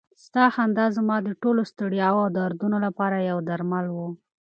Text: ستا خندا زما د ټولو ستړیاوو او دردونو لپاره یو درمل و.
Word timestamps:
ستا 0.25 0.45
خندا 0.55 0.85
زما 0.97 1.17
د 1.23 1.29
ټولو 1.41 1.61
ستړیاوو 1.71 2.21
او 2.25 2.29
دردونو 2.37 2.77
لپاره 2.85 3.25
یو 3.29 3.37
درمل 3.49 3.85
و. 3.95 3.97